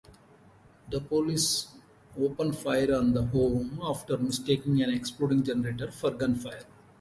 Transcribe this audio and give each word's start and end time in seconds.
The 0.89 0.99
police 0.99 1.67
open 2.19 2.53
fire 2.53 2.91
on 2.95 3.13
the 3.13 3.21
home 3.25 3.79
after 3.83 4.17
mistaking 4.17 4.81
an 4.81 4.89
exploding 4.91 5.43
generator 5.43 5.91
for 5.91 6.09
gunfire. 6.09 6.65